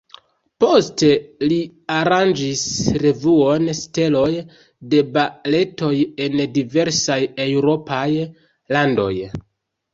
Poste 0.63 1.09
li 1.51 1.59
aranĝis 1.95 2.63
revuon 3.03 3.69
"Steloj 3.81 4.33
de 4.95 5.05
baletoj" 5.19 5.93
en 6.27 6.41
diversaj 6.59 7.23
eŭropaj 7.49 8.11
landoj. 8.77 9.15